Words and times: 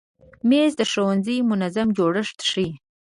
مېز 0.49 0.71
د 0.77 0.81
ښوونځي 0.91 1.37
منظم 1.49 1.87
جوړښت 1.97 2.37
ښیي. 2.49 2.69